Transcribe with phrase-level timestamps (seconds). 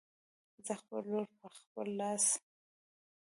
[0.65, 2.25] زه خپله لور په خپل لاس